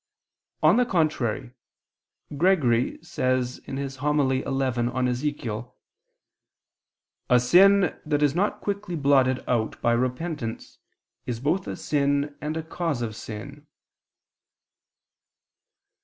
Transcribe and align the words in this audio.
On 0.63 0.77
the 0.77 0.85
contrary, 0.87 1.51
Gregory 2.35 2.97
says 3.03 3.61
on 3.67 3.75
Ezechiel 3.75 4.95
(Hom. 4.97 5.13
xi): 5.67 5.71
"A 7.29 7.39
sin 7.39 7.99
that 8.03 8.23
is 8.23 8.33
not 8.33 8.61
quickly 8.61 8.95
blotted 8.95 9.43
out 9.47 9.79
by 9.79 9.91
repentance, 9.91 10.79
is 11.27 11.39
both 11.39 11.67
a 11.67 11.75
sin 11.75 12.35
and 12.41 12.57
a 12.57 12.63
cause 12.63 13.03
of 13.03 13.15
sin." 13.15 13.67